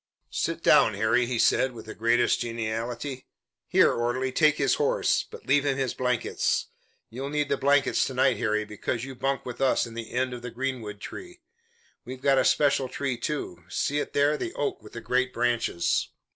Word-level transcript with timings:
"Sit 0.31 0.63
down, 0.63 0.95
Harry," 0.95 1.27
he 1.27 1.37
said 1.37 1.73
with 1.73 1.85
the 1.85 1.93
greatest 1.93 2.39
geniality. 2.39 3.27
"Here, 3.67 3.91
orderly, 3.93 4.31
take 4.31 4.55
his 4.57 4.73
horse, 4.81 5.25
but 5.29 5.45
leave 5.45 5.63
him 5.63 5.77
his 5.77 5.93
blankets. 5.93 6.69
You'll 7.11 7.29
need 7.29 7.49
the 7.49 7.55
blankets 7.57 8.03
to 8.05 8.15
night, 8.15 8.37
Harry, 8.37 8.65
because 8.65 9.03
you 9.03 9.13
bunk 9.13 9.45
with 9.45 9.61
us 9.61 9.85
in 9.85 9.93
the 9.93 10.09
Inn 10.09 10.33
of 10.33 10.41
the 10.41 10.49
Greenwood 10.49 11.01
Tree. 11.01 11.41
We've 12.03 12.19
got 12.19 12.39
a 12.39 12.45
special 12.45 12.89
tree, 12.89 13.15
too. 13.15 13.63
See 13.69 13.99
it 13.99 14.13
there, 14.13 14.37
the 14.37 14.55
oak 14.55 14.81
with 14.81 14.93
the 14.93 15.01
great 15.01 15.31
branches." 15.33 16.07